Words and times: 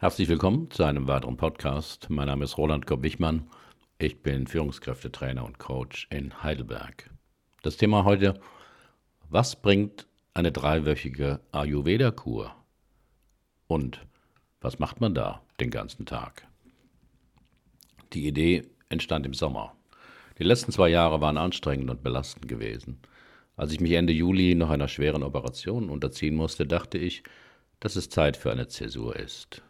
Herzlich 0.00 0.30
willkommen 0.30 0.70
zu 0.70 0.82
einem 0.84 1.08
weiteren 1.08 1.36
Podcast. 1.36 2.08
Mein 2.08 2.28
Name 2.28 2.46
ist 2.46 2.56
Roland 2.56 2.86
Kopp-Wichmann. 2.86 3.50
Ich 3.98 4.22
bin 4.22 4.46
Führungskräftetrainer 4.46 5.44
und 5.44 5.58
Coach 5.58 6.08
in 6.08 6.42
Heidelberg. 6.42 7.10
Das 7.60 7.76
Thema 7.76 8.06
heute: 8.06 8.40
Was 9.28 9.60
bringt 9.60 10.06
eine 10.32 10.52
dreiwöchige 10.52 11.40
Ayurveda-Kur? 11.52 12.54
Und 13.66 14.00
was 14.62 14.78
macht 14.78 15.02
man 15.02 15.12
da 15.12 15.42
den 15.60 15.68
ganzen 15.68 16.06
Tag? 16.06 16.48
Die 18.14 18.26
Idee 18.26 18.62
entstand 18.88 19.26
im 19.26 19.34
Sommer. 19.34 19.76
Die 20.38 20.44
letzten 20.44 20.72
zwei 20.72 20.88
Jahre 20.88 21.20
waren 21.20 21.36
anstrengend 21.36 21.90
und 21.90 22.02
belastend 22.02 22.48
gewesen. 22.48 23.00
Als 23.54 23.70
ich 23.70 23.80
mich 23.80 23.92
Ende 23.92 24.14
Juli 24.14 24.54
noch 24.54 24.70
einer 24.70 24.88
schweren 24.88 25.22
Operation 25.22 25.90
unterziehen 25.90 26.36
musste, 26.36 26.66
dachte 26.66 26.96
ich, 26.96 27.22
dass 27.80 27.96
es 27.96 28.08
Zeit 28.08 28.38
für 28.38 28.50
eine 28.50 28.66
Zäsur 28.66 29.14
ist. 29.14 29.62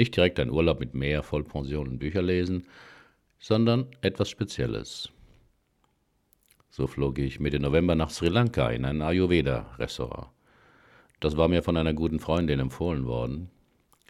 Nicht 0.00 0.16
direkt 0.16 0.40
ein 0.40 0.48
Urlaub 0.48 0.80
mit 0.80 0.94
Meer, 0.94 1.22
Vollpension 1.22 1.86
und 1.86 1.98
Bücher 1.98 2.22
lesen, 2.22 2.64
sondern 3.38 3.86
etwas 4.00 4.30
Spezielles. 4.30 5.10
So 6.70 6.86
flog 6.86 7.18
ich 7.18 7.38
Mitte 7.38 7.60
November 7.60 7.94
nach 7.94 8.08
Sri 8.08 8.28
Lanka 8.28 8.70
in 8.70 8.86
ein 8.86 9.02
Ayurveda-Restaurant. 9.02 10.28
Das 11.20 11.36
war 11.36 11.48
mir 11.48 11.62
von 11.62 11.76
einer 11.76 11.92
guten 11.92 12.18
Freundin 12.18 12.60
empfohlen 12.60 13.04
worden. 13.04 13.50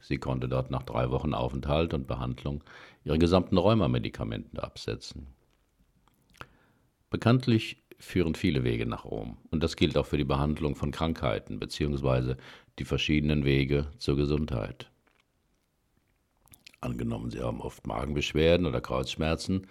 Sie 0.00 0.18
konnte 0.18 0.48
dort 0.48 0.70
nach 0.70 0.84
drei 0.84 1.10
Wochen 1.10 1.34
Aufenthalt 1.34 1.92
und 1.92 2.06
Behandlung 2.06 2.62
ihre 3.02 3.18
gesamten 3.18 3.58
Rheumamedikamenten 3.58 4.60
absetzen. 4.60 5.26
Bekanntlich 7.10 7.82
führen 7.98 8.36
viele 8.36 8.62
Wege 8.62 8.86
nach 8.86 9.06
Rom. 9.06 9.38
Und 9.50 9.64
das 9.64 9.74
gilt 9.74 9.98
auch 9.98 10.06
für 10.06 10.18
die 10.18 10.22
Behandlung 10.22 10.76
von 10.76 10.92
Krankheiten 10.92 11.58
bzw. 11.58 12.36
die 12.78 12.84
verschiedenen 12.84 13.44
Wege 13.44 13.90
zur 13.98 14.14
Gesundheit. 14.14 14.89
Angenommen, 16.80 17.30
Sie 17.30 17.40
haben 17.40 17.60
oft 17.60 17.86
Magenbeschwerden 17.86 18.66
oder 18.66 18.80
Kreuzschmerzen, 18.80 19.66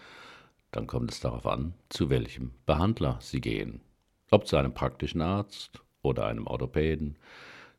dann 0.71 0.85
kommt 0.85 1.11
es 1.11 1.19
darauf 1.19 1.47
an, 1.47 1.73
zu 1.89 2.11
welchem 2.11 2.51
Behandler 2.67 3.17
Sie 3.21 3.41
gehen. 3.41 3.81
Ob 4.29 4.45
zu 4.45 4.57
einem 4.57 4.73
praktischen 4.73 5.21
Arzt 5.21 5.81
oder 6.03 6.27
einem 6.27 6.45
Orthopäden, 6.45 7.17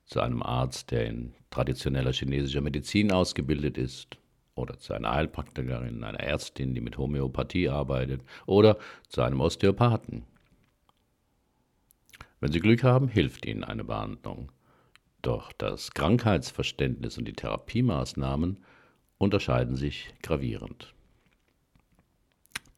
zu 0.05 0.21
einem 0.21 0.43
Arzt, 0.43 0.91
der 0.91 1.07
in 1.07 1.35
traditioneller 1.51 2.13
chinesischer 2.13 2.61
Medizin 2.61 3.13
ausgebildet 3.13 3.79
ist 3.79 4.19
oder 4.57 4.77
zu 4.79 4.95
einer 4.95 5.13
Heilpraktikerin, 5.13 6.03
einer 6.03 6.19
Ärztin, 6.19 6.75
die 6.75 6.81
mit 6.81 6.99
Homöopathie 6.99 7.69
arbeitet, 7.69 8.23
oder 8.47 8.79
zu 9.09 9.23
einem 9.23 9.41
Osteopathen. 9.41 10.25
Wenn 12.41 12.51
Sie 12.51 12.59
Glück 12.61 12.83
haben, 12.83 13.07
hilft 13.07 13.47
Ihnen 13.47 13.63
eine 13.63 13.85
Behandlung. 13.85 14.51
Doch 15.23 15.53
das 15.53 15.93
Krankheitsverständnis 15.93 17.17
und 17.17 17.27
die 17.27 17.35
Therapiemaßnahmen 17.35 18.59
unterscheiden 19.21 19.77
sich 19.77 20.09
gravierend. 20.23 20.95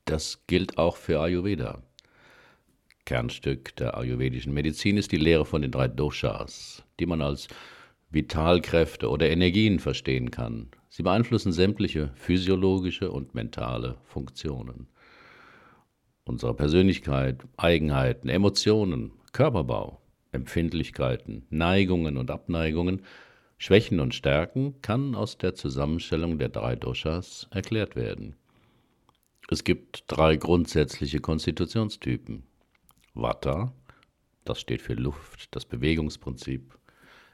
Das 0.04 0.42
gilt 0.48 0.76
auch 0.76 0.96
für 0.96 1.20
Ayurveda. 1.20 1.80
Kernstück 3.04 3.76
der 3.76 3.96
ayurvedischen 3.96 4.52
Medizin 4.52 4.96
ist 4.96 5.12
die 5.12 5.16
Lehre 5.16 5.44
von 5.44 5.62
den 5.62 5.70
drei 5.70 5.86
Doshas, 5.86 6.82
die 6.98 7.06
man 7.06 7.22
als 7.22 7.46
Vitalkräfte 8.10 9.08
oder 9.08 9.30
Energien 9.30 9.78
verstehen 9.78 10.30
kann. 10.32 10.68
Sie 10.88 11.04
beeinflussen 11.04 11.52
sämtliche 11.52 12.10
physiologische 12.16 13.10
und 13.10 13.34
mentale 13.34 13.96
Funktionen. 14.02 14.88
Unsere 16.24 16.54
Persönlichkeit, 16.54 17.42
Eigenheiten, 17.56 18.28
Emotionen, 18.28 19.12
Körperbau, 19.32 20.00
Empfindlichkeiten, 20.32 21.46
Neigungen 21.50 22.16
und 22.16 22.30
Abneigungen, 22.30 23.02
Schwächen 23.62 24.00
und 24.00 24.12
Stärken 24.12 24.83
kann 24.83 25.14
aus 25.14 25.39
der 25.39 25.55
Zusammenstellung 25.55 26.36
der 26.36 26.48
drei 26.48 26.74
Doshas 26.74 27.46
erklärt 27.52 27.95
werden. 27.95 28.34
Es 29.52 29.62
gibt 29.62 30.02
drei 30.08 30.34
grundsätzliche 30.34 31.20
Konstitutionstypen. 31.20 32.42
Vata, 33.14 33.73
das 34.45 34.61
steht 34.61 34.83
für 34.83 34.95
Luft, 34.95 35.55
das 35.55 35.64
Bewegungsprinzip 35.64 36.77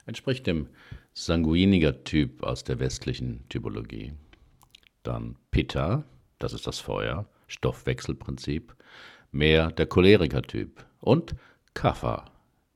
entspricht 0.05 0.45
dem 0.45 0.67
Sanguiniger-Typ 1.15 2.43
aus 2.43 2.63
der 2.63 2.77
westlichen 2.77 3.49
Typologie. 3.49 4.13
Dann 5.01 5.35
Pitta, 5.49 6.03
das 6.37 6.53
ist 6.53 6.67
das 6.67 6.77
Feuer, 6.77 7.27
Stoffwechselprinzip, 7.47 8.75
mehr 9.31 9.71
der 9.71 9.87
Choleriker-Typ. 9.87 10.85
Und 10.99 11.33
Kapha, 11.73 12.25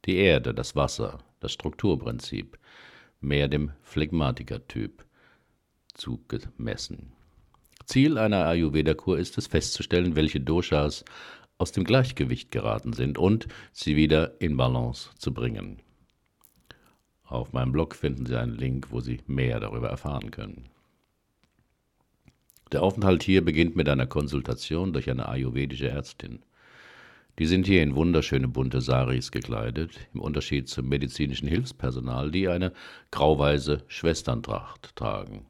die 0.05 0.15
Erde, 0.15 0.55
das 0.55 0.75
Wasser, 0.75 1.19
das 1.39 1.51
Strukturprinzip, 1.51 2.57
mehr 3.23 3.47
dem 3.47 3.71
Phlegmatiker-Typ 3.83 5.05
zugemessen. 5.93 7.13
Ziel 7.85 8.17
einer 8.17 8.45
Ayurveda-Kur 8.45 9.17
ist 9.17 9.37
es 9.37 9.47
festzustellen, 9.47 10.15
welche 10.15 10.39
Doshas 10.39 11.03
aus 11.57 11.71
dem 11.71 11.83
Gleichgewicht 11.83 12.51
geraten 12.51 12.93
sind 12.93 13.17
und 13.17 13.47
sie 13.71 13.95
wieder 13.95 14.41
in 14.41 14.57
Balance 14.57 15.09
zu 15.17 15.33
bringen. 15.33 15.81
Auf 17.23 17.53
meinem 17.53 17.71
Blog 17.71 17.95
finden 17.95 18.25
Sie 18.25 18.37
einen 18.37 18.55
Link, 18.55 18.91
wo 18.91 18.99
Sie 18.99 19.19
mehr 19.27 19.59
darüber 19.59 19.89
erfahren 19.89 20.29
können. 20.29 20.69
Der 22.71 22.83
Aufenthalt 22.83 23.23
hier 23.23 23.43
beginnt 23.43 23.75
mit 23.75 23.87
einer 23.89 24.07
Konsultation 24.07 24.93
durch 24.93 25.09
eine 25.09 25.27
ayurvedische 25.27 25.89
Ärztin. 25.89 26.43
Die 27.39 27.47
sind 27.47 27.65
hier 27.65 27.81
in 27.81 27.95
wunderschöne 27.95 28.47
bunte 28.47 28.79
Saris 28.79 29.31
gekleidet, 29.31 29.91
im 30.13 30.21
Unterschied 30.21 30.69
zum 30.69 30.87
medizinischen 30.87 31.47
Hilfspersonal, 31.47 32.29
die 32.29 32.47
eine 32.47 32.73
grauweiße 33.09 33.83
Schwesterntracht 33.87 34.95
tragen. 34.95 35.47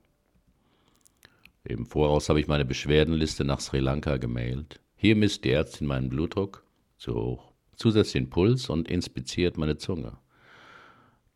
Im 1.65 1.85
Voraus 1.85 2.29
habe 2.29 2.39
ich 2.39 2.47
meine 2.47 2.63
Beschwerdenliste 2.63 3.43
nach 3.43 3.59
Sri 3.59 3.79
Lanka 3.79 4.15
gemailt. 4.17 4.79
Hier 4.95 5.17
misst 5.17 5.43
die 5.43 5.51
Ärztin 5.51 5.87
meinen 5.87 6.09
Blutdruck 6.09 6.63
zu 6.97 7.15
hoch, 7.15 7.51
zusätzlich 7.75 8.23
den 8.23 8.29
Puls 8.29 8.69
und 8.69 8.87
inspiziert 8.87 9.57
meine 9.57 9.77
Zunge. 9.77 10.17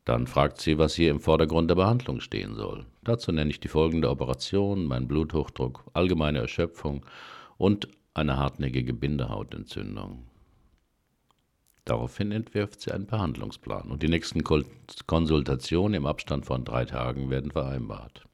Dann 0.05 0.27
fragt 0.27 0.61
sie, 0.61 0.77
was 0.77 0.95
hier 0.95 1.11
im 1.11 1.19
Vordergrund 1.19 1.69
der 1.69 1.75
Behandlung 1.75 2.21
stehen 2.21 2.55
soll. 2.55 2.85
Dazu 3.03 3.33
nenne 3.33 3.49
ich 3.49 3.59
die 3.59 3.67
folgende 3.67 4.09
Operation, 4.09 4.85
meinen 4.85 5.09
Bluthochdruck, 5.09 5.83
allgemeine 5.93 6.39
Erschöpfung 6.39 7.05
und 7.57 7.89
eine 8.13 8.37
hartnäckige 8.37 8.93
Bindehautentzündung. 8.93 10.23
Daraufhin 11.87 12.33
entwirft 12.33 12.81
sie 12.81 12.91
einen 12.91 13.07
Behandlungsplan 13.07 13.89
und 13.89 14.03
die 14.03 14.09
nächsten 14.09 14.43
Konsultationen 14.43 15.93
im 15.93 16.05
Abstand 16.05 16.45
von 16.45 16.65
drei 16.65 16.83
Tagen 16.83 17.29
werden 17.29 17.49
vereinbart. 17.49 18.27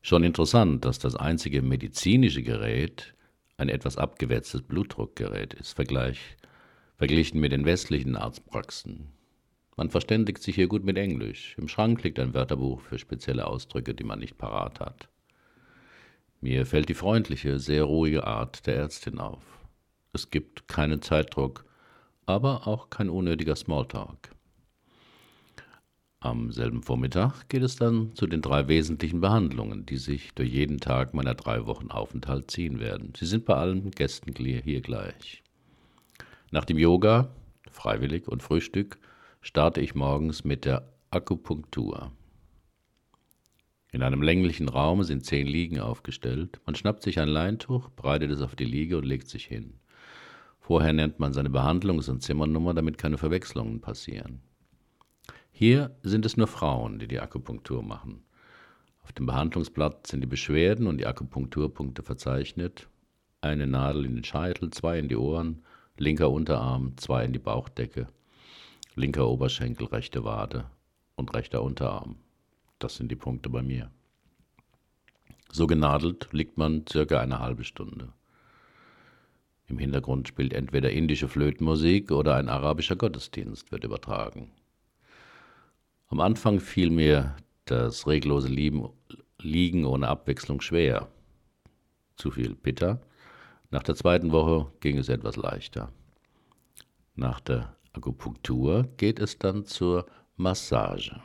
Schon 0.00 0.22
interessant, 0.22 0.84
dass 0.84 1.00
das 1.00 1.16
einzige 1.16 1.60
medizinische 1.60 2.44
Gerät 2.44 3.14
ein 3.56 3.68
etwas 3.68 3.96
abgewetztes 3.96 4.62
Blutdruckgerät 4.62 5.54
ist, 5.54 5.72
Vergleich 5.72 6.36
verglichen 6.96 7.40
mit 7.40 7.50
den 7.50 7.64
westlichen 7.64 8.14
Arztpraxen. 8.14 9.08
Man 9.76 9.90
verständigt 9.90 10.40
sich 10.40 10.54
hier 10.54 10.68
gut 10.68 10.84
mit 10.84 10.98
Englisch. 10.98 11.56
Im 11.58 11.66
Schrank 11.66 12.04
liegt 12.04 12.20
ein 12.20 12.32
Wörterbuch 12.32 12.80
für 12.80 13.00
spezielle 13.00 13.48
Ausdrücke, 13.48 13.92
die 13.92 14.04
man 14.04 14.20
nicht 14.20 14.38
parat 14.38 14.78
hat. 14.78 15.08
Mir 16.40 16.64
fällt 16.64 16.88
die 16.88 16.94
freundliche, 16.94 17.58
sehr 17.58 17.82
ruhige 17.82 18.24
Art 18.24 18.68
der 18.68 18.76
Ärztin 18.76 19.18
auf. 19.18 19.55
Es 20.16 20.30
gibt 20.30 20.66
keinen 20.66 21.02
Zeitdruck, 21.02 21.66
aber 22.24 22.66
auch 22.66 22.88
kein 22.88 23.10
unnötiger 23.10 23.54
Smalltalk. 23.54 24.30
Am 26.20 26.50
selben 26.52 26.82
Vormittag 26.82 27.50
geht 27.50 27.62
es 27.62 27.76
dann 27.76 28.14
zu 28.14 28.26
den 28.26 28.40
drei 28.40 28.66
wesentlichen 28.66 29.20
Behandlungen, 29.20 29.84
die 29.84 29.98
sich 29.98 30.32
durch 30.32 30.48
jeden 30.48 30.80
Tag 30.80 31.12
meiner 31.12 31.34
drei 31.34 31.66
Wochen 31.66 31.90
Aufenthalt 31.90 32.50
ziehen 32.50 32.80
werden. 32.80 33.12
Sie 33.14 33.26
sind 33.26 33.44
bei 33.44 33.56
allen 33.56 33.90
Gästen 33.90 34.32
hier 34.34 34.80
gleich. 34.80 35.42
Nach 36.50 36.64
dem 36.64 36.78
Yoga, 36.78 37.28
freiwillig 37.70 38.26
und 38.26 38.42
Frühstück, 38.42 38.96
starte 39.42 39.82
ich 39.82 39.94
morgens 39.94 40.44
mit 40.44 40.64
der 40.64 40.88
Akupunktur. 41.10 42.10
In 43.92 44.02
einem 44.02 44.22
länglichen 44.22 44.70
Raum 44.70 45.02
sind 45.02 45.26
zehn 45.26 45.46
Liegen 45.46 45.78
aufgestellt. 45.78 46.58
Man 46.64 46.74
schnappt 46.74 47.02
sich 47.02 47.20
ein 47.20 47.28
Leintuch, 47.28 47.90
breitet 47.90 48.30
es 48.30 48.40
auf 48.40 48.56
die 48.56 48.64
Liege 48.64 48.96
und 48.96 49.04
legt 49.04 49.28
sich 49.28 49.44
hin. 49.44 49.74
Vorher 50.66 50.92
nennt 50.92 51.20
man 51.20 51.32
seine 51.32 51.48
Behandlungs- 51.48 52.10
und 52.10 52.24
Zimmernummer, 52.24 52.74
damit 52.74 52.98
keine 52.98 53.18
Verwechslungen 53.18 53.80
passieren. 53.80 54.40
Hier 55.52 55.94
sind 56.02 56.26
es 56.26 56.36
nur 56.36 56.48
Frauen, 56.48 56.98
die 56.98 57.06
die 57.06 57.20
Akupunktur 57.20 57.84
machen. 57.84 58.24
Auf 59.04 59.12
dem 59.12 59.26
Behandlungsblatt 59.26 60.08
sind 60.08 60.22
die 60.22 60.26
Beschwerden 60.26 60.88
und 60.88 60.98
die 60.98 61.06
Akupunkturpunkte 61.06 62.02
verzeichnet. 62.02 62.88
Eine 63.42 63.68
Nadel 63.68 64.06
in 64.06 64.16
den 64.16 64.24
Scheitel, 64.24 64.70
zwei 64.70 64.98
in 64.98 65.06
die 65.06 65.14
Ohren, 65.14 65.62
linker 65.98 66.32
Unterarm, 66.32 66.96
zwei 66.96 67.24
in 67.24 67.32
die 67.32 67.38
Bauchdecke, 67.38 68.08
linker 68.96 69.28
Oberschenkel, 69.28 69.86
rechte 69.86 70.24
Wade 70.24 70.68
und 71.14 71.32
rechter 71.32 71.62
Unterarm. 71.62 72.16
Das 72.80 72.96
sind 72.96 73.12
die 73.12 73.14
Punkte 73.14 73.50
bei 73.50 73.62
mir. 73.62 73.92
So 75.52 75.68
genadelt 75.68 76.32
liegt 76.32 76.58
man 76.58 76.84
circa 76.88 77.20
eine 77.20 77.38
halbe 77.38 77.62
Stunde. 77.62 78.15
Im 79.68 79.78
Hintergrund 79.78 80.28
spielt 80.28 80.52
entweder 80.52 80.90
indische 80.90 81.28
Flötenmusik 81.28 82.12
oder 82.12 82.36
ein 82.36 82.48
arabischer 82.48 82.96
Gottesdienst 82.96 83.72
wird 83.72 83.84
übertragen. 83.84 84.52
Am 86.08 86.20
Anfang 86.20 86.60
fiel 86.60 86.90
mir 86.90 87.36
das 87.64 88.06
reglose 88.06 88.48
Liegen 88.48 89.84
ohne 89.84 90.08
Abwechslung 90.08 90.60
schwer. 90.60 91.08
Zu 92.14 92.30
viel 92.30 92.54
bitter. 92.54 93.00
Nach 93.70 93.82
der 93.82 93.96
zweiten 93.96 94.30
Woche 94.30 94.70
ging 94.80 94.98
es 94.98 95.08
etwas 95.08 95.36
leichter. 95.36 95.92
Nach 97.16 97.40
der 97.40 97.76
Akupunktur 97.92 98.88
geht 98.96 99.18
es 99.18 99.38
dann 99.38 99.64
zur 99.64 100.06
Massage. 100.36 101.20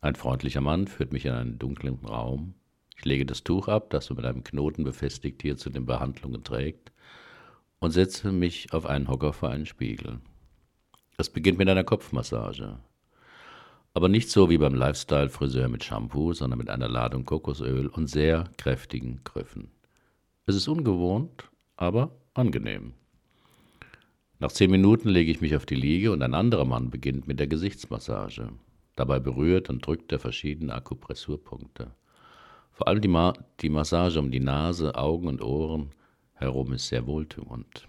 Ein 0.00 0.14
freundlicher 0.14 0.60
Mann 0.60 0.86
führt 0.86 1.12
mich 1.12 1.26
in 1.26 1.32
einen 1.32 1.58
dunklen 1.58 1.96
Raum. 1.96 2.54
Ich 2.96 3.04
lege 3.04 3.26
das 3.26 3.44
Tuch 3.44 3.68
ab, 3.68 3.90
das 3.90 4.10
man 4.10 4.16
mit 4.16 4.26
einem 4.26 4.44
Knoten 4.44 4.84
befestigt 4.84 5.42
hier 5.42 5.56
zu 5.56 5.70
den 5.70 5.86
Behandlungen 5.86 6.42
trägt, 6.42 6.92
und 7.78 7.90
setze 7.90 8.32
mich 8.32 8.72
auf 8.72 8.86
einen 8.86 9.08
Hocker 9.08 9.32
vor 9.32 9.50
einen 9.50 9.66
Spiegel. 9.66 10.20
Es 11.18 11.28
beginnt 11.28 11.58
mit 11.58 11.68
einer 11.68 11.84
Kopfmassage. 11.84 12.78
Aber 13.94 14.08
nicht 14.08 14.30
so 14.30 14.50
wie 14.50 14.58
beim 14.58 14.74
Lifestyle-Friseur 14.74 15.68
mit 15.68 15.84
Shampoo, 15.84 16.32
sondern 16.32 16.58
mit 16.58 16.68
einer 16.68 16.88
Ladung 16.88 17.24
Kokosöl 17.24 17.86
und 17.86 18.08
sehr 18.08 18.44
kräftigen 18.58 19.20
Griffen. 19.24 19.70
Es 20.46 20.54
ist 20.54 20.68
ungewohnt, 20.68 21.44
aber 21.76 22.10
angenehm. 22.34 22.94
Nach 24.38 24.52
zehn 24.52 24.70
Minuten 24.70 25.08
lege 25.08 25.30
ich 25.30 25.40
mich 25.40 25.56
auf 25.56 25.64
die 25.64 25.74
Liege 25.74 26.12
und 26.12 26.22
ein 26.22 26.34
anderer 26.34 26.66
Mann 26.66 26.90
beginnt 26.90 27.26
mit 27.26 27.40
der 27.40 27.46
Gesichtsmassage. 27.46 28.50
Dabei 28.94 29.18
berührt 29.18 29.70
und 29.70 29.86
drückt 29.86 30.12
er 30.12 30.18
verschiedene 30.18 30.74
Akupressurpunkte. 30.74 31.92
Vor 32.76 32.88
allem 32.88 33.00
die, 33.00 33.08
Ma 33.08 33.32
die 33.60 33.70
Massage 33.70 34.20
um 34.20 34.30
die 34.30 34.38
Nase, 34.38 34.94
Augen 34.96 35.28
und 35.28 35.40
Ohren 35.40 35.92
herum 36.34 36.74
ist 36.74 36.88
sehr 36.88 37.06
wohltuend. 37.06 37.88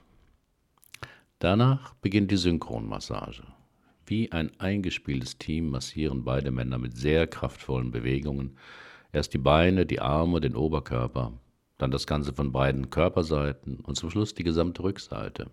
Danach 1.39 1.93
beginnt 1.95 2.31
die 2.31 2.37
Synchronmassage. 2.37 3.43
Wie 4.05 4.31
ein 4.31 4.49
eingespieltes 4.61 5.37
Team 5.37 5.71
massieren 5.71 6.23
beide 6.23 6.51
Männer 6.51 6.77
mit 6.77 6.95
sehr 6.95 7.27
kraftvollen 7.27 7.91
Bewegungen 7.91 8.55
erst 9.11 9.33
die 9.33 9.39
Beine, 9.39 9.85
die 9.85 9.99
Arme, 9.99 10.39
den 10.39 10.55
Oberkörper, 10.55 11.33
dann 11.77 11.91
das 11.91 12.07
Ganze 12.07 12.31
von 12.31 12.53
beiden 12.53 12.89
Körperseiten 12.89 13.81
und 13.81 13.95
zum 13.95 14.09
Schluss 14.09 14.35
die 14.35 14.45
gesamte 14.45 14.83
Rückseite. 14.83 15.51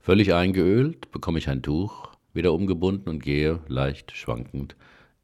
Völlig 0.00 0.34
eingeölt 0.34 1.12
bekomme 1.12 1.38
ich 1.38 1.48
ein 1.48 1.62
Tuch, 1.62 2.08
wieder 2.34 2.52
umgebunden 2.52 3.08
und 3.08 3.22
gehe, 3.22 3.60
leicht 3.68 4.10
schwankend, 4.10 4.74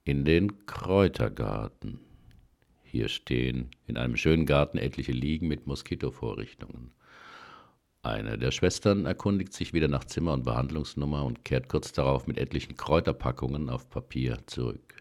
in 0.08 0.24
den 0.24 0.64
Kräutergarten. 0.64 2.00
Hier 2.82 3.08
stehen 3.08 3.68
in 3.86 3.98
einem 3.98 4.16
schönen 4.16 4.46
Garten 4.46 4.78
etliche 4.78 5.12
Liegen 5.12 5.48
mit 5.48 5.66
Moskitovorrichtungen. 5.66 6.92
Eine 8.00 8.38
der 8.38 8.50
Schwestern 8.50 9.04
erkundigt 9.04 9.52
sich 9.52 9.74
wieder 9.74 9.86
nach 9.86 10.06
Zimmer 10.06 10.32
und 10.32 10.44
Behandlungsnummer 10.44 11.26
und 11.26 11.44
kehrt 11.44 11.68
kurz 11.68 11.92
darauf 11.92 12.26
mit 12.26 12.38
etlichen 12.38 12.74
Kräuterpackungen 12.74 13.68
auf 13.68 13.90
Papier 13.90 14.38
zurück. 14.46 14.94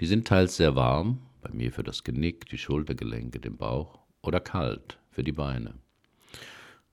Die 0.00 0.06
sind 0.06 0.28
teils 0.28 0.56
sehr 0.56 0.76
warm, 0.76 1.18
bei 1.40 1.50
mir 1.50 1.72
für 1.72 1.82
das 1.82 2.04
Genick, 2.04 2.46
die 2.46 2.58
Schultergelenke, 2.58 3.40
den 3.40 3.56
Bauch, 3.56 3.98
oder 4.22 4.38
kalt 4.38 5.00
für 5.10 5.24
die 5.24 5.32
Beine. 5.32 5.74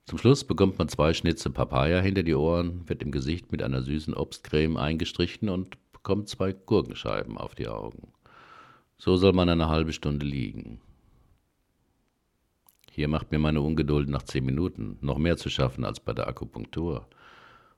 Zum 0.06 0.18
Schluss 0.18 0.42
bekommt 0.42 0.78
man 0.78 0.88
zwei 0.88 1.14
Schnitze 1.14 1.50
Papaya 1.50 2.00
hinter 2.00 2.24
die 2.24 2.34
Ohren, 2.34 2.88
wird 2.88 3.02
im 3.02 3.12
Gesicht 3.12 3.52
mit 3.52 3.62
einer 3.62 3.82
süßen 3.82 4.14
Obstcreme 4.14 4.76
eingestrichen 4.76 5.48
und 5.48 5.76
bekommt 6.06 6.28
zwei 6.28 6.52
Gurkenscheiben 6.52 7.36
auf 7.36 7.56
die 7.56 7.66
Augen. 7.66 8.12
So 8.96 9.16
soll 9.16 9.32
man 9.32 9.48
eine 9.48 9.68
halbe 9.68 9.92
Stunde 9.92 10.24
liegen. 10.24 10.80
Hier 12.92 13.08
macht 13.08 13.32
mir 13.32 13.40
meine 13.40 13.60
Ungeduld 13.60 14.08
nach 14.08 14.22
zehn 14.22 14.44
Minuten 14.44 14.98
noch 15.00 15.18
mehr 15.18 15.36
zu 15.36 15.50
schaffen 15.50 15.84
als 15.84 15.98
bei 15.98 16.12
der 16.12 16.28
Akupunktur. 16.28 17.08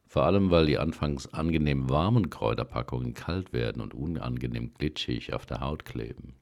Vor 0.07 0.25
allem, 0.25 0.51
weil 0.51 0.67
die 0.67 0.77
anfangs 0.77 1.33
angenehm 1.33 1.89
warmen 1.89 2.29
Kräuterpackungen 2.29 3.15
kalt 3.15 3.55
werden 3.55 3.81
und 3.81 3.95
unangenehm 3.95 4.75
glitschig 4.75 5.33
auf 5.33 5.47
der 5.47 5.61
Haut 5.61 5.87
kleben. 5.87 6.35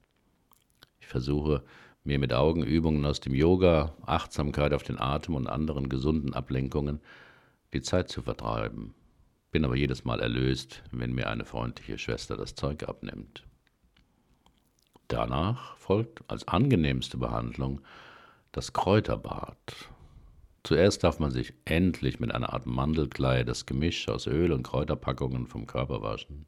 Ich 0.99 1.07
versuche, 1.07 1.63
mir 2.03 2.19
mit 2.19 2.33
Augenübungen 2.33 3.05
aus 3.05 3.21
dem 3.21 3.33
Yoga, 3.33 3.93
Achtsamkeit 4.05 4.73
auf 4.73 4.83
den 4.83 4.99
Atem 4.99 5.35
und 5.35 5.47
anderen 5.47 5.87
gesunden 5.87 6.33
Ablenkungen 6.33 6.99
die 7.71 7.81
Zeit 7.81 8.09
zu 8.09 8.21
vertreiben. 8.21 8.93
Bin 9.51 9.65
aber 9.65 9.75
jedes 9.75 10.03
Mal 10.03 10.19
erlöst, 10.19 10.83
wenn 10.91 11.13
mir 11.13 11.29
eine 11.29 11.45
freundliche 11.45 11.97
Schwester 11.97 12.35
das 12.35 12.55
Zeug 12.55 12.83
abnimmt. 12.87 13.43
Danach 15.07 15.77
folgt 15.77 16.21
als 16.29 16.47
angenehmste 16.47 17.17
Behandlung 17.17 17.81
das 18.51 18.73
Kräuterbad. 18.73 19.57
Zuerst 20.63 21.05
darf 21.05 21.19
man 21.19 21.31
sich 21.31 21.53
endlich 21.63 22.19
mit 22.19 22.33
einer 22.33 22.51
Art 22.51 22.65
Mandelkleid 22.65 23.47
das 23.47 23.65
Gemisch 23.65 24.09
aus 24.09 24.27
Öl 24.27 24.51
und 24.51 24.63
Kräuterpackungen 24.63 25.47
vom 25.47 25.65
Körper 25.65 26.01
waschen. 26.01 26.45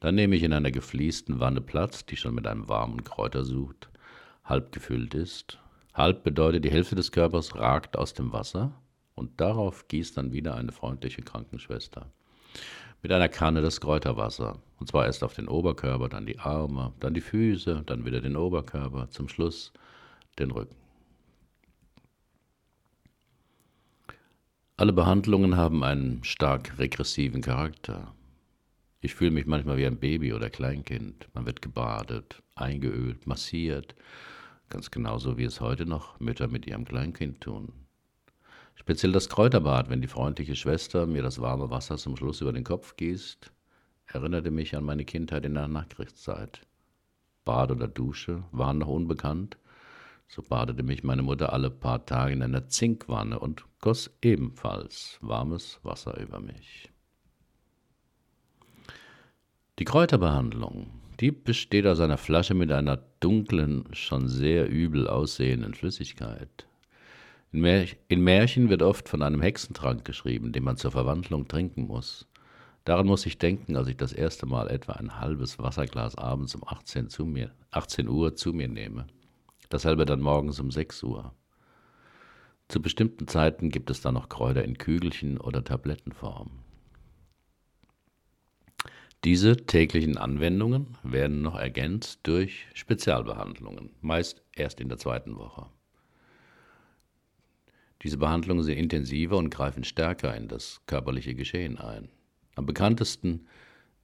Dann 0.00 0.16
nehme 0.16 0.34
ich 0.34 0.42
in 0.42 0.52
einer 0.52 0.72
gefliesten 0.72 1.38
Wanne 1.38 1.60
Platz, 1.60 2.04
die 2.04 2.16
schon 2.16 2.34
mit 2.34 2.48
einem 2.48 2.68
warmen 2.68 3.04
Kräutersud 3.04 3.88
halb 4.44 4.72
gefüllt 4.72 5.14
ist. 5.14 5.58
Halb 5.94 6.24
bedeutet, 6.24 6.64
die 6.64 6.70
Hälfte 6.70 6.96
des 6.96 7.12
Körpers 7.12 7.54
ragt 7.54 7.96
aus 7.96 8.12
dem 8.12 8.32
Wasser 8.32 8.72
und 9.16 9.40
darauf 9.40 9.88
gießt 9.88 10.16
dann 10.16 10.32
wieder 10.32 10.54
eine 10.54 10.70
freundliche 10.70 11.22
Krankenschwester 11.22 12.12
mit 13.02 13.12
einer 13.12 13.28
Kanne 13.28 13.62
das 13.62 13.80
Kräuterwasser. 13.80 14.60
Und 14.78 14.88
zwar 14.88 15.06
erst 15.06 15.22
auf 15.22 15.34
den 15.34 15.48
Oberkörper, 15.48 16.08
dann 16.08 16.26
die 16.26 16.38
Arme, 16.38 16.92
dann 17.00 17.14
die 17.14 17.20
Füße, 17.20 17.84
dann 17.86 18.04
wieder 18.04 18.20
den 18.20 18.36
Oberkörper, 18.36 19.08
zum 19.10 19.28
Schluss 19.28 19.72
den 20.38 20.50
Rücken. 20.50 20.74
Alle 24.76 24.92
Behandlungen 24.92 25.56
haben 25.56 25.82
einen 25.84 26.22
stark 26.24 26.78
regressiven 26.78 27.40
Charakter. 27.40 28.12
Ich 29.00 29.14
fühle 29.14 29.30
mich 29.30 29.46
manchmal 29.46 29.76
wie 29.76 29.86
ein 29.86 29.98
Baby 29.98 30.34
oder 30.34 30.50
Kleinkind. 30.50 31.28
Man 31.32 31.46
wird 31.46 31.62
gebadet, 31.62 32.42
eingeölt, 32.56 33.26
massiert, 33.26 33.94
ganz 34.68 34.90
genauso 34.90 35.38
wie 35.38 35.44
es 35.44 35.60
heute 35.60 35.86
noch 35.86 36.18
Mütter 36.18 36.48
mit 36.48 36.66
ihrem 36.66 36.84
Kleinkind 36.84 37.40
tun. 37.40 37.85
Speziell 38.76 39.10
das 39.10 39.28
Kräuterbad, 39.28 39.90
wenn 39.90 40.00
die 40.00 40.06
freundliche 40.06 40.54
Schwester 40.54 41.06
mir 41.06 41.22
das 41.22 41.40
warme 41.40 41.70
Wasser 41.70 41.96
zum 41.96 42.16
Schluss 42.16 42.40
über 42.40 42.52
den 42.52 42.62
Kopf 42.62 42.96
gießt, 42.96 43.50
erinnerte 44.06 44.50
mich 44.52 44.76
an 44.76 44.84
meine 44.84 45.04
Kindheit 45.04 45.44
in 45.44 45.54
der 45.54 45.66
Nachkriegszeit. 45.66 46.60
Bad 47.44 47.72
oder 47.72 47.88
Dusche 47.88 48.44
waren 48.52 48.78
noch 48.78 48.88
unbekannt, 48.88 49.56
so 50.28 50.42
badete 50.42 50.82
mich 50.82 51.02
meine 51.02 51.22
Mutter 51.22 51.52
alle 51.52 51.70
paar 51.70 52.04
Tage 52.04 52.34
in 52.34 52.42
einer 52.42 52.68
Zinkwanne 52.68 53.38
und 53.38 53.64
goss 53.80 54.10
ebenfalls 54.22 55.18
warmes 55.20 55.80
Wasser 55.82 56.20
über 56.20 56.40
mich. 56.40 56.90
Die 59.78 59.84
Kräuterbehandlung, 59.84 60.90
die 61.20 61.30
besteht 61.32 61.86
aus 61.86 62.00
einer 62.00 62.18
Flasche 62.18 62.54
mit 62.54 62.70
einer 62.70 62.98
dunklen, 63.20 63.84
schon 63.92 64.28
sehr 64.28 64.68
übel 64.68 65.08
aussehenden 65.08 65.74
Flüssigkeit. 65.74 66.66
In, 67.52 67.60
Märch 67.60 67.96
in 68.08 68.20
Märchen 68.20 68.68
wird 68.68 68.82
oft 68.82 69.08
von 69.08 69.22
einem 69.22 69.40
Hexentrank 69.40 70.04
geschrieben, 70.04 70.52
den 70.52 70.64
man 70.64 70.76
zur 70.76 70.90
Verwandlung 70.90 71.48
trinken 71.48 71.86
muss. 71.86 72.26
Daran 72.84 73.06
muss 73.06 73.26
ich 73.26 73.38
denken, 73.38 73.76
als 73.76 73.88
ich 73.88 73.96
das 73.96 74.12
erste 74.12 74.46
Mal 74.46 74.68
etwa 74.68 74.92
ein 74.92 75.18
halbes 75.18 75.58
Wasserglas 75.58 76.16
abends 76.16 76.54
um 76.54 76.62
18, 76.66 77.08
zu 77.08 77.24
mir, 77.24 77.52
18 77.70 78.08
Uhr 78.08 78.36
zu 78.36 78.52
mir 78.52 78.68
nehme. 78.68 79.06
Dasselbe 79.68 80.06
dann 80.06 80.20
morgens 80.20 80.60
um 80.60 80.70
6 80.70 81.02
Uhr. 81.02 81.34
Zu 82.68 82.82
bestimmten 82.82 83.26
Zeiten 83.28 83.70
gibt 83.70 83.90
es 83.90 84.00
dann 84.00 84.14
noch 84.14 84.28
Kräuter 84.28 84.64
in 84.64 84.78
Kügelchen 84.78 85.38
oder 85.38 85.64
Tablettenform. 85.64 86.50
Diese 89.24 89.56
täglichen 89.56 90.18
Anwendungen 90.18 90.96
werden 91.02 91.42
noch 91.42 91.56
ergänzt 91.56 92.20
durch 92.24 92.66
Spezialbehandlungen, 92.74 93.90
meist 94.00 94.42
erst 94.52 94.80
in 94.80 94.88
der 94.88 94.98
zweiten 94.98 95.36
Woche. 95.36 95.66
Diese 98.02 98.18
Behandlungen 98.18 98.62
sind 98.62 98.78
intensiver 98.78 99.36
und 99.36 99.50
greifen 99.50 99.84
stärker 99.84 100.36
in 100.36 100.48
das 100.48 100.80
körperliche 100.86 101.34
Geschehen 101.34 101.78
ein. 101.78 102.08
Am 102.54 102.66
bekanntesten 102.66 103.46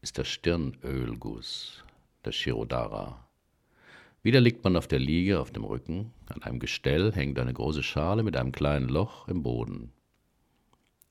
ist 0.01 0.19
der 0.19 0.25
Stirnölguss, 0.25 1.85
der 2.25 2.33
Shirodara. 2.33 3.27
Wieder 4.23 4.41
liegt 4.41 4.63
man 4.63 4.77
auf 4.77 4.87
der 4.87 4.99
Liege 4.99 5.41
auf 5.41 5.51
dem 5.51 5.65
Rücken. 5.65 6.13
An 6.27 6.43
einem 6.43 6.59
Gestell 6.61 7.13
hängt 7.13 7.39
eine 7.39 7.53
große 7.53 7.83
Schale 7.83 8.23
mit 8.23 8.37
einem 8.37 8.53
kleinen 8.53 8.89
Loch 8.89 9.27
im 9.29 9.43
Boden. 9.43 9.93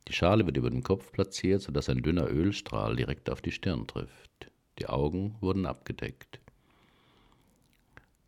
Die 0.07 0.13
Schale 0.13 0.45
wird 0.45 0.57
über 0.57 0.69
den 0.69 0.83
Kopf 0.83 1.11
platziert, 1.11 1.61
sodass 1.61 1.89
ein 1.89 2.01
dünner 2.01 2.29
Ölstrahl 2.29 2.95
direkt 2.95 3.29
auf 3.29 3.41
die 3.41 3.51
Stirn 3.51 3.85
trifft. 3.85 4.49
Die 4.79 4.87
Augen 4.87 5.35
wurden 5.41 5.65
abgedeckt. 5.65 6.39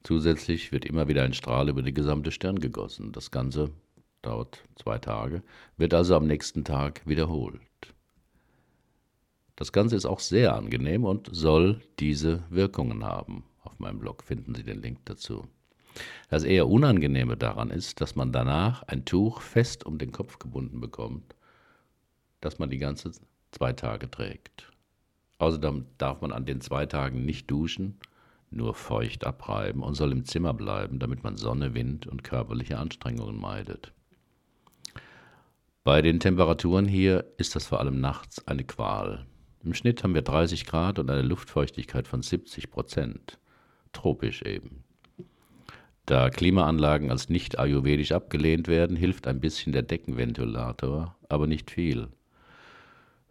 Zusätzlich 0.04 0.72
wird 0.72 0.86
immer 0.86 1.08
wieder 1.08 1.24
ein 1.24 1.34
Strahl 1.34 1.70
über 1.70 1.82
die 1.82 1.94
gesamte 1.94 2.32
Stirn 2.32 2.60
gegossen. 2.60 3.14
Das 3.14 3.32
Ganze 3.32 3.72
dauert 4.24 4.64
zwei 4.76 4.98
Tage, 4.98 5.44
wird 5.78 5.94
also 5.94 6.16
am 6.16 6.26
nächsten 6.26 6.64
Tag 6.64 7.06
wiederholt. 7.06 7.62
Das 9.56 9.72
Ganze 9.72 9.96
ist 9.96 10.06
auch 10.06 10.20
sehr 10.20 10.56
angenehm 10.56 11.06
und 11.06 11.30
soll 11.32 11.82
diese 12.00 12.44
Wirkungen 12.50 13.04
haben. 13.04 13.44
Auf 13.62 13.78
meinem 13.80 14.00
Blog 14.00 14.24
finden 14.24 14.56
Sie 14.56 14.64
den 14.64 14.82
Link 14.82 15.00
dazu. 15.06 15.48
Das 16.30 16.44
eher 16.44 16.68
Unangenehme 16.68 17.38
daran 17.38 17.70
ist, 17.70 18.02
dass 18.02 18.16
man 18.16 18.32
danach 18.32 18.82
ein 18.84 19.06
Tuch 19.06 19.42
fest 19.42 19.86
um 19.86 20.00
den 20.00 20.12
Kopf 20.12 20.40
gebunden 20.40 20.82
bekommt, 20.82 21.36
das 22.42 22.58
man 22.58 22.72
die 22.72 22.80
ganze 22.80 23.12
zwei 23.52 23.74
Tage 23.74 24.10
trägt. 24.10 24.72
Außerdem 25.38 25.86
darf 26.00 26.22
man 26.22 26.32
an 26.32 26.46
den 26.46 26.62
zwei 26.62 26.88
Tagen 26.88 27.26
nicht 27.26 27.52
duschen, 27.52 28.00
nur 28.50 28.74
feucht 28.74 29.26
abreiben 29.26 29.84
und 29.84 29.96
soll 29.96 30.12
im 30.12 30.26
Zimmer 30.26 30.54
bleiben, 30.54 31.00
damit 31.00 31.24
man 31.24 31.38
Sonne, 31.38 31.74
Wind 31.74 32.08
und 32.08 32.24
körperliche 32.24 32.80
Anstrengungen 32.80 33.40
meidet. 33.40 33.94
Bei 35.86 36.02
den 36.02 36.22
Temperaturen 36.22 36.88
hier 36.88 37.26
ist 37.36 37.58
das 37.58 37.68
vor 37.68 37.82
allem 37.82 38.00
nachts 38.00 38.48
eine 38.48 38.64
Qual. 38.64 39.26
Im 39.66 39.74
Schnitt 39.74 40.02
haben 40.02 40.14
wir 40.14 40.22
30 40.22 40.66
Grad 40.66 40.98
und 40.98 41.10
eine 41.10 41.24
Luftfeuchtigkeit 41.24 42.08
von 42.08 42.22
70 42.22 42.72
Prozent. 42.72 43.38
Tropisch 43.92 44.44
eben. 44.44 44.86
Da 46.06 46.30
Klimaanlagen 46.30 47.12
als 47.12 47.28
nicht 47.28 47.60
ayurvedisch 47.60 48.14
abgelehnt 48.14 48.70
werden, 48.70 48.96
hilft 48.96 49.28
ein 49.28 49.42
bisschen 49.42 49.74
der 49.74 49.82
Deckenventilator, 49.82 51.18
aber 51.28 51.48
nicht 51.48 51.70
viel. 51.70 52.08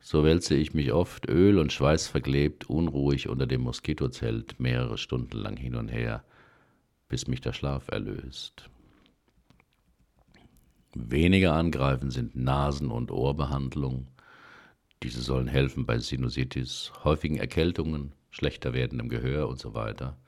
So 0.00 0.22
wälze 0.22 0.54
ich 0.54 0.74
mich 0.74 0.92
oft 0.92 1.30
öl- 1.30 1.58
und 1.58 1.72
schweißverklebt 1.72 2.68
unruhig 2.68 3.30
unter 3.30 3.46
dem 3.46 3.62
Moskitozelt 3.62 4.60
mehrere 4.60 4.98
Stunden 4.98 5.38
lang 5.38 5.56
hin 5.56 5.74
und 5.74 5.88
her, 5.88 6.22
bis 7.08 7.28
mich 7.28 7.40
der 7.40 7.54
Schlaf 7.54 7.88
erlöst. 7.88 8.68
Weniger 10.94 11.54
angreifend 11.54 12.12
sind 12.12 12.36
Nasen- 12.36 12.90
und 12.90 13.10
Ohrbehandlung. 13.10 14.08
Diese 15.02 15.22
sollen 15.22 15.48
helfen 15.48 15.86
bei 15.86 15.98
Sinusitis, 15.98 16.92
häufigen 17.02 17.36
Erkältungen, 17.36 18.12
schlechter 18.30 18.74
werdendem 18.74 19.08
Gehör 19.08 19.48
und 19.48 19.58
so 19.58 19.72
weiter. 19.72 20.18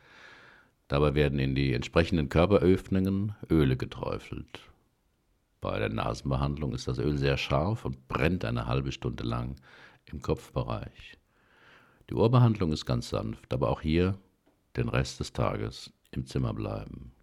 Dabei 0.89 1.15
werden 1.15 1.39
in 1.39 1.55
die 1.55 1.75
entsprechenden 1.75 2.29
Körperöffnungen 2.29 3.35
Öle 3.51 3.77
geträufelt. 3.77 4.61
Bei 5.61 5.79
der 5.79 5.91
Nasenbehandlung 5.91 6.75
ist 6.75 6.89
das 6.89 6.99
Öl 6.99 7.19
sehr 7.19 7.37
scharf 7.37 7.85
und 7.85 8.09
brennt 8.09 8.45
eine 8.45 8.67
halbe 8.67 8.93
Stunde 8.93 9.25
lang 9.25 9.57
im 10.07 10.21
Kopfbereich. 10.21 11.19
Die 12.11 12.15
Ohrbehandlung 12.15 12.73
ist 12.73 12.85
ganz 12.85 13.09
sanft, 13.09 13.53
aber 13.53 13.71
auch 13.71 13.81
hier 13.81 14.19
den 14.77 14.89
Rest 14.89 15.21
des 15.21 15.33
Tages 15.33 15.93
im 16.11 16.27
Zimmer 16.27 16.53
bleiben. 16.53 17.14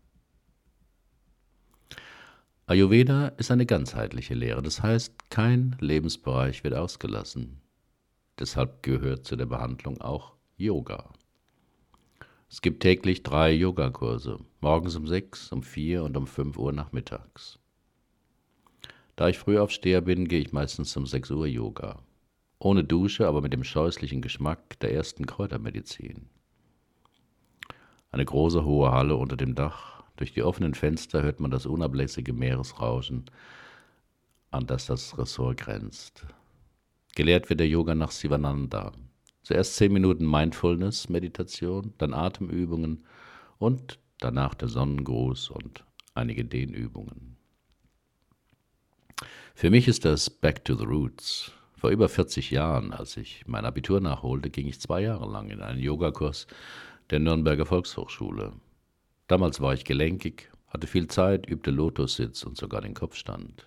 Ayurveda 2.68 3.30
ist 3.38 3.52
eine 3.52 3.66
ganzheitliche 3.66 4.34
Lehre, 4.34 4.62
das 4.62 4.82
heißt, 4.82 5.30
kein 5.30 5.76
Lebensbereich 5.80 6.64
wird 6.64 6.74
ausgelassen. 6.74 7.62
Deshalb 8.40 8.82
gehört 8.84 9.26
zu 9.26 9.36
der 9.36 9.46
Behandlung 9.46 10.00
auch 10.02 10.34
Yoga. 10.58 11.12
Es 12.50 12.62
gibt 12.62 12.82
täglich 12.84 13.24
drei 13.24 13.52
Yogakurse, 13.52 14.40
morgens 14.60 14.96
um 14.96 15.08
sechs, 15.08 15.52
um 15.52 15.64
vier 15.64 16.04
und 16.04 16.18
um 16.18 16.28
fünf 16.28 16.58
Uhr 16.58 16.72
nachmittags. 16.72 17.60
Da 19.16 19.28
ich 19.28 19.38
Frühaufsteher 19.38 20.02
bin, 20.02 20.28
gehe 20.28 20.42
ich 20.42 20.52
meistens 20.52 20.96
um 20.98 21.06
sechs 21.06 21.30
Uhr 21.30 21.48
Yoga. 21.48 22.00
Ohne 22.60 22.84
Dusche, 22.84 23.28
aber 23.28 23.42
mit 23.42 23.54
dem 23.54 23.64
scheußlichen 23.64 24.22
Geschmack 24.22 24.80
der 24.80 24.94
ersten 24.94 25.26
Kräutermedizin. 25.26 26.30
Eine 28.12 28.26
große 28.26 28.66
hohe 28.66 28.92
Halle 28.92 29.16
unter 29.16 29.38
dem 29.38 29.56
Dach. 29.56 29.91
Durch 30.22 30.34
die 30.34 30.44
offenen 30.44 30.76
Fenster 30.76 31.24
hört 31.24 31.40
man 31.40 31.50
das 31.50 31.66
unablässige 31.66 32.32
Meeresrauschen, 32.32 33.26
an 34.52 34.68
das 34.68 34.86
das 34.86 35.18
Ressort 35.18 35.58
grenzt. 35.58 36.28
Gelehrt 37.16 37.50
wird 37.50 37.60
der 37.60 37.68
Yoga 37.68 37.96
nach 37.96 38.12
Sivananda, 38.12 38.92
Zuerst 39.42 39.78
zehn 39.78 39.92
Minuten 39.92 40.30
Mindfulness, 40.30 41.10
Meditation, 41.10 41.96
dann 41.98 42.14
Atemübungen 42.14 43.04
und 43.58 43.98
danach 44.20 44.54
der 44.54 44.68
Sonnengruß 44.68 45.50
und 45.50 45.84
einige 46.14 46.46
Dehnübungen. 46.46 47.38
Für 49.56 49.72
mich 49.72 49.88
ist 49.88 50.06
das 50.06 50.30
Back 50.30 50.64
to 50.66 50.76
the 50.76 50.86
Roots. 50.86 51.52
Vor 51.76 51.90
über 51.90 52.10
40 52.10 52.52
Jahren, 52.52 52.94
als 52.94 53.18
ich 53.18 53.44
mein 53.48 53.66
Abitur 53.66 54.00
nachholte, 54.00 54.52
ging 54.52 54.68
ich 54.68 54.80
zwei 54.80 55.02
Jahre 55.02 55.28
lang 55.28 55.50
in 55.50 55.62
einen 55.62 55.80
Yogakurs 55.80 56.46
der 57.10 57.18
Nürnberger 57.18 57.66
Volkshochschule. 57.66 58.54
Damals 59.32 59.62
war 59.62 59.74
ich 59.74 59.86
gelenkig, 59.86 60.52
hatte 60.68 60.88
viel 60.88 61.08
Zeit, 61.08 61.50
übte 61.50 61.72
Lotussitz 61.72 62.44
und 62.44 62.58
sogar 62.58 62.82
den 62.82 62.94
Kopfstand. 62.94 63.64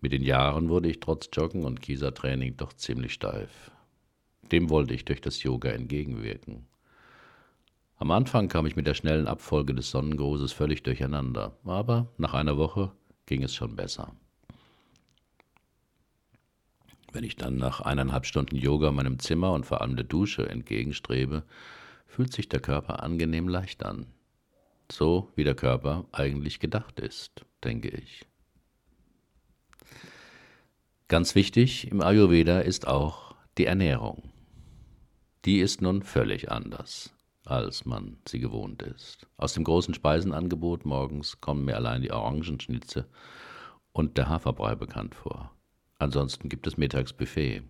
Mit 0.00 0.12
den 0.12 0.22
Jahren 0.22 0.70
wurde 0.70 0.88
ich 0.88 1.00
trotz 1.00 1.28
Joggen 1.34 1.66
und 1.66 1.82
Kiesertraining 1.82 2.56
doch 2.56 2.72
ziemlich 2.72 3.12
steif. 3.12 3.70
Dem 4.50 4.70
wollte 4.70 4.94
ich 4.94 5.04
durch 5.04 5.20
das 5.20 5.42
Yoga 5.42 5.68
entgegenwirken. 5.68 6.64
Am 7.98 8.10
Anfang 8.10 8.48
kam 8.48 8.64
ich 8.64 8.74
mit 8.74 8.86
der 8.86 8.94
schnellen 8.94 9.26
Abfolge 9.26 9.74
des 9.74 9.90
Sonnengrußes 9.90 10.50
völlig 10.50 10.82
durcheinander, 10.82 11.54
aber 11.66 12.08
nach 12.16 12.32
einer 12.32 12.56
Woche 12.56 12.92
ging 13.26 13.42
es 13.42 13.54
schon 13.54 13.76
besser. 13.76 14.12
Wenn 17.12 17.24
ich 17.24 17.36
dann 17.36 17.58
nach 17.58 17.82
eineinhalb 17.82 18.24
Stunden 18.24 18.56
Yoga 18.56 18.92
meinem 18.92 19.18
Zimmer 19.18 19.52
und 19.52 19.66
vor 19.66 19.82
allem 19.82 19.94
der 19.94 20.06
Dusche 20.06 20.48
entgegenstrebe, 20.48 21.44
fühlt 22.16 22.32
sich 22.32 22.48
der 22.48 22.60
Körper 22.60 23.02
angenehm 23.02 23.48
leicht 23.48 23.84
an. 23.84 24.06
So 24.90 25.30
wie 25.36 25.44
der 25.44 25.54
Körper 25.54 26.06
eigentlich 26.12 26.58
gedacht 26.58 26.98
ist, 27.00 27.44
denke 27.62 27.88
ich. 27.88 28.26
Ganz 31.08 31.34
wichtig 31.34 31.90
im 31.90 32.00
Ayurveda 32.00 32.60
ist 32.60 32.88
auch 32.88 33.34
die 33.58 33.66
Ernährung 33.66 34.32
die 35.46 35.60
ist 35.60 35.80
nun 35.80 36.02
völlig 36.02 36.50
anders, 36.50 37.14
als 37.44 37.84
man 37.84 38.18
sie 38.26 38.40
gewohnt 38.40 38.82
ist. 38.82 39.28
Aus 39.36 39.54
dem 39.54 39.62
großen 39.62 39.94
Speisenangebot 39.94 40.84
morgens 40.84 41.40
kommen 41.40 41.64
mir 41.64 41.76
allein 41.76 42.02
die 42.02 42.10
Orangenschnitze 42.10 43.06
und 43.92 44.18
der 44.18 44.28
Haferbrei 44.28 44.74
bekannt 44.74 45.14
vor. 45.14 45.52
Ansonsten 45.98 46.48
gibt 46.48 46.66
es 46.66 46.76
Mittagsbuffet. 46.76 47.62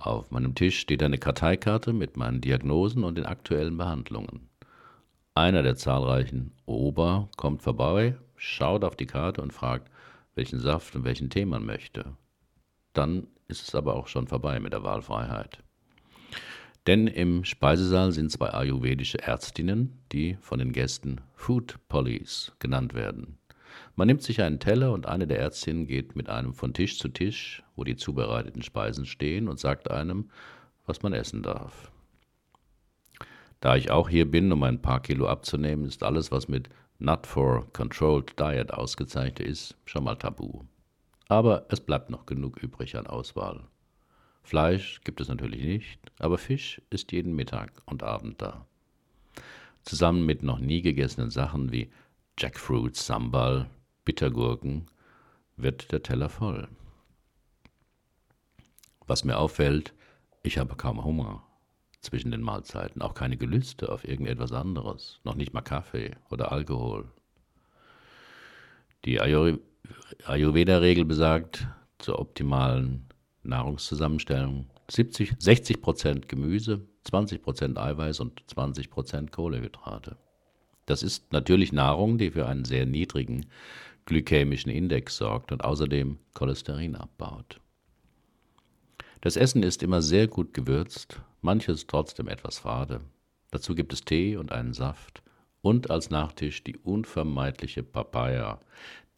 Auf 0.00 0.30
meinem 0.30 0.54
Tisch 0.54 0.78
steht 0.78 1.02
eine 1.02 1.18
Karteikarte 1.18 1.92
mit 1.92 2.16
meinen 2.16 2.40
Diagnosen 2.40 3.04
und 3.04 3.16
den 3.16 3.26
aktuellen 3.26 3.76
Behandlungen. 3.76 4.48
Einer 5.34 5.62
der 5.62 5.76
zahlreichen 5.76 6.52
Ober 6.64 7.28
kommt 7.36 7.60
vorbei, 7.60 8.16
schaut 8.34 8.82
auf 8.82 8.96
die 8.96 9.04
Karte 9.04 9.42
und 9.42 9.52
fragt, 9.52 9.90
welchen 10.34 10.58
Saft 10.58 10.96
und 10.96 11.04
welchen 11.04 11.28
Tee 11.28 11.44
man 11.44 11.66
möchte. 11.66 12.16
Dann 12.94 13.26
ist 13.46 13.68
es 13.68 13.74
aber 13.74 13.94
auch 13.94 14.06
schon 14.06 14.26
vorbei 14.26 14.58
mit 14.58 14.72
der 14.72 14.84
Wahlfreiheit. 14.84 15.62
Denn 16.86 17.06
im 17.06 17.44
Speisesaal 17.44 18.12
sind 18.12 18.32
zwei 18.32 18.54
ayurvedische 18.54 19.20
Ärztinnen, 19.20 19.98
die 20.12 20.38
von 20.40 20.60
den 20.60 20.72
Gästen 20.72 21.20
Food 21.34 21.78
Police 21.88 22.52
genannt 22.58 22.94
werden. 22.94 23.36
Man 23.96 24.06
nimmt 24.06 24.22
sich 24.22 24.42
einen 24.42 24.60
Teller 24.60 24.92
und 24.92 25.06
eine 25.06 25.26
der 25.26 25.38
Ärztinnen 25.38 25.86
geht 25.86 26.16
mit 26.16 26.28
einem 26.28 26.54
von 26.54 26.74
Tisch 26.74 26.98
zu 26.98 27.08
Tisch, 27.08 27.62
wo 27.76 27.84
die 27.84 27.96
zubereiteten 27.96 28.62
Speisen 28.62 29.06
stehen, 29.06 29.48
und 29.48 29.58
sagt 29.58 29.90
einem, 29.90 30.30
was 30.86 31.02
man 31.02 31.12
essen 31.12 31.42
darf. 31.42 31.90
Da 33.60 33.76
ich 33.76 33.90
auch 33.90 34.08
hier 34.08 34.30
bin, 34.30 34.50
um 34.52 34.62
ein 34.62 34.80
paar 34.80 35.00
Kilo 35.02 35.28
abzunehmen, 35.28 35.84
ist 35.84 36.02
alles, 36.02 36.32
was 36.32 36.48
mit 36.48 36.68
Not 36.98 37.26
for 37.26 37.70
Controlled 37.72 38.38
Diet 38.38 38.72
ausgezeichnet 38.72 39.40
ist, 39.40 39.76
schon 39.84 40.04
mal 40.04 40.16
tabu. 40.16 40.64
Aber 41.28 41.66
es 41.68 41.80
bleibt 41.80 42.10
noch 42.10 42.26
genug 42.26 42.62
übrig 42.62 42.96
an 42.96 43.06
Auswahl. 43.06 43.62
Fleisch 44.42 45.00
gibt 45.04 45.20
es 45.20 45.28
natürlich 45.28 45.62
nicht, 45.62 46.00
aber 46.18 46.38
Fisch 46.38 46.82
ist 46.90 47.12
jeden 47.12 47.34
Mittag 47.34 47.70
und 47.86 48.02
Abend 48.02 48.42
da. 48.42 48.66
Zusammen 49.82 50.26
mit 50.26 50.42
noch 50.42 50.58
nie 50.58 50.82
gegessenen 50.82 51.30
Sachen 51.30 51.72
wie 51.72 51.90
Jackfruit, 52.40 52.96
Sambal, 52.96 53.68
Bittergurken 54.06 54.86
wird 55.58 55.92
der 55.92 56.02
Teller 56.02 56.30
voll. 56.30 56.68
Was 59.06 59.24
mir 59.24 59.36
auffällt, 59.36 59.92
ich 60.42 60.56
habe 60.56 60.74
kaum 60.74 61.04
Hunger 61.04 61.42
zwischen 62.00 62.30
den 62.30 62.40
Mahlzeiten, 62.40 63.02
auch 63.02 63.12
keine 63.12 63.36
Gelüste 63.36 63.92
auf 63.92 64.08
irgendetwas 64.08 64.52
anderes, 64.52 65.20
noch 65.22 65.34
nicht 65.34 65.52
mal 65.52 65.60
Kaffee 65.60 66.16
oder 66.30 66.50
Alkohol. 66.50 67.12
Die 69.04 69.20
Ayurveda-Regel 69.20 71.04
besagt, 71.04 71.66
zur 71.98 72.18
optimalen 72.18 73.06
Nahrungszusammenstellung 73.42 74.70
70, 74.90 75.34
60 75.38 75.82
Prozent 75.82 76.26
Gemüse, 76.30 76.88
20 77.04 77.42
Prozent 77.42 77.76
Eiweiß 77.76 78.20
und 78.20 78.42
20 78.46 78.88
Prozent 78.88 79.30
Kohlenhydrate. 79.30 80.16
Das 80.90 81.04
ist 81.04 81.32
natürlich 81.32 81.72
Nahrung, 81.72 82.18
die 82.18 82.32
für 82.32 82.48
einen 82.48 82.64
sehr 82.64 82.84
niedrigen 82.84 83.46
glykämischen 84.06 84.72
Index 84.72 85.18
sorgt 85.18 85.52
und 85.52 85.62
außerdem 85.62 86.18
Cholesterin 86.34 86.96
abbaut. 86.96 87.60
Das 89.20 89.36
Essen 89.36 89.62
ist 89.62 89.84
immer 89.84 90.02
sehr 90.02 90.26
gut 90.26 90.52
gewürzt, 90.52 91.20
manches 91.42 91.86
trotzdem 91.86 92.26
etwas 92.26 92.58
fade. 92.58 93.02
Dazu 93.52 93.76
gibt 93.76 93.92
es 93.92 94.04
Tee 94.04 94.36
und 94.36 94.50
einen 94.50 94.72
Saft 94.72 95.22
und 95.62 95.92
als 95.92 96.10
Nachtisch 96.10 96.64
die 96.64 96.76
unvermeidliche 96.76 97.84
Papaya, 97.84 98.58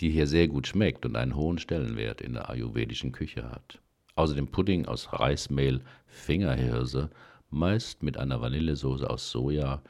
die 0.00 0.10
hier 0.10 0.26
sehr 0.26 0.48
gut 0.48 0.66
schmeckt 0.66 1.06
und 1.06 1.16
einen 1.16 1.36
hohen 1.36 1.56
Stellenwert 1.56 2.20
in 2.20 2.34
der 2.34 2.50
ayurvedischen 2.50 3.12
Küche 3.12 3.50
hat. 3.50 3.80
Außerdem 4.14 4.48
Pudding 4.48 4.84
aus 4.84 5.10
Reismehl, 5.10 5.80
Fingerhirse, 6.06 7.08
meist 7.48 8.02
mit 8.02 8.18
einer 8.18 8.42
Vanillesoße 8.42 9.08
aus 9.08 9.30
Soja 9.30 9.82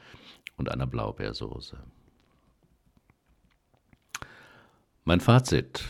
und 0.57 0.69
einer 0.71 0.87
Blaubeersoße. 0.87 1.77
Mein 5.05 5.19
Fazit. 5.19 5.83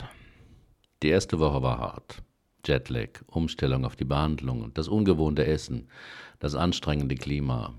Die 1.03 1.09
erste 1.09 1.39
Woche 1.39 1.61
war 1.61 1.79
hart. 1.79 2.23
Jetlag, 2.65 3.21
Umstellung 3.27 3.85
auf 3.85 3.95
die 3.95 4.05
Behandlung, 4.05 4.73
das 4.73 4.87
ungewohnte 4.87 5.45
Essen, 5.45 5.89
das 6.39 6.55
anstrengende 6.55 7.15
Klima. 7.15 7.73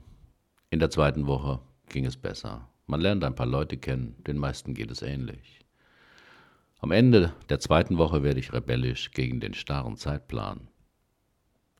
In 0.71 0.79
der 0.79 0.91
zweiten 0.91 1.26
Woche 1.26 1.61
ging 1.88 2.05
es 2.05 2.17
besser. 2.17 2.69
Man 2.87 3.00
lernt 3.00 3.25
ein 3.25 3.35
paar 3.35 3.47
Leute 3.47 3.79
kennen, 3.79 4.14
den 4.26 4.37
meisten 4.37 4.75
geht 4.75 4.91
es 4.91 5.00
ähnlich. 5.00 5.61
Am 6.81 6.91
Ende 6.91 7.33
der 7.49 7.61
zweiten 7.61 7.97
Woche 7.97 8.23
werde 8.23 8.41
ich 8.41 8.53
rebellisch 8.53 9.11
gegen 9.12 9.41
den 9.41 9.55
starren 9.55 9.97
Zeitplan. 9.97 10.69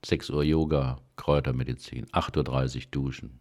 6 0.04 0.30
Uhr 0.30 0.44
Yoga, 0.44 0.99
Kräutermedizin, 1.16 2.06
8.30 2.06 2.76
Uhr 2.76 2.82
Duschen, 2.90 3.40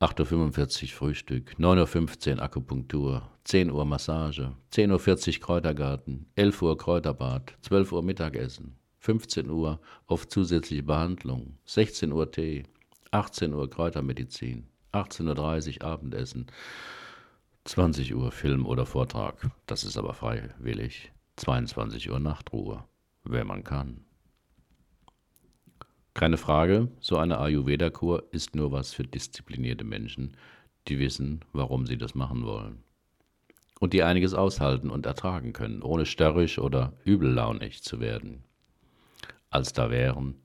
8.45 0.00 0.82
Uhr 0.82 0.88
Frühstück, 0.88 1.54
9.15 1.58 2.36
Uhr 2.36 2.42
Akupunktur, 2.42 3.30
10 3.44 3.70
Uhr 3.70 3.84
Massage, 3.84 4.50
10.40 4.72 5.36
Uhr 5.36 5.40
Kräutergarten, 5.40 6.26
11 6.34 6.62
Uhr 6.62 6.76
Kräuterbad, 6.76 7.56
12 7.62 7.92
Uhr 7.92 8.02
Mittagessen, 8.02 8.76
15 8.98 9.48
Uhr 9.48 9.80
auf 10.06 10.26
zusätzliche 10.26 10.82
Behandlung, 10.82 11.58
16 11.66 12.12
Uhr 12.12 12.30
Tee, 12.30 12.64
18 13.12 13.54
Uhr 13.54 13.70
Kräutermedizin, 13.70 14.66
18.30 14.92 15.80
Uhr 15.82 15.88
Abendessen, 15.88 16.46
20 17.64 18.14
Uhr 18.14 18.32
Film 18.32 18.66
oder 18.66 18.86
Vortrag, 18.86 19.48
das 19.66 19.84
ist 19.84 19.96
aber 19.96 20.12
freiwillig, 20.12 21.12
22 21.36 22.10
Uhr 22.10 22.18
Nachtruhe, 22.18 22.84
wenn 23.22 23.46
man 23.46 23.62
kann. 23.62 24.04
Keine 26.14 26.36
Frage, 26.36 26.88
so 27.00 27.16
eine 27.16 27.40
Ayurveda-Kur 27.40 28.22
ist 28.30 28.54
nur 28.54 28.70
was 28.70 28.94
für 28.94 29.02
disziplinierte 29.02 29.82
Menschen, 29.82 30.36
die 30.86 31.00
wissen, 31.00 31.40
warum 31.52 31.86
sie 31.86 31.98
das 31.98 32.14
machen 32.14 32.44
wollen. 32.44 32.84
Und 33.80 33.92
die 33.92 34.04
einiges 34.04 34.32
aushalten 34.32 34.90
und 34.90 35.06
ertragen 35.06 35.52
können, 35.52 35.82
ohne 35.82 36.06
störrisch 36.06 36.60
oder 36.60 36.92
übellaunig 37.04 37.82
zu 37.82 37.98
werden. 37.98 38.44
Als 39.50 39.72
da 39.72 39.90
wären 39.90 40.36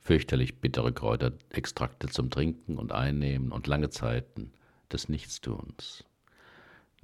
fürchterlich 0.00 0.60
bittere 0.60 0.92
Kräuterextrakte 0.92 2.08
zum 2.08 2.30
Trinken 2.30 2.76
und 2.76 2.90
Einnehmen 2.90 3.52
und 3.52 3.68
lange 3.68 3.90
Zeiten 3.90 4.52
des 4.92 5.08
Nichtstuns. 5.08 6.04